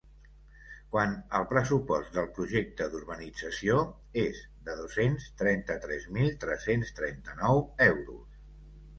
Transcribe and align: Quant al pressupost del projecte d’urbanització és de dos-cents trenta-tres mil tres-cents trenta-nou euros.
Quant 0.93 1.11
al 1.39 1.43
pressupost 1.49 2.15
del 2.19 2.29
projecte 2.37 2.87
d’urbanització 2.93 3.75
és 4.21 4.39
de 4.69 4.75
dos-cents 4.79 5.27
trenta-tres 5.43 6.07
mil 6.15 6.31
tres-cents 6.45 6.95
trenta-nou 7.01 7.61
euros. 7.89 8.41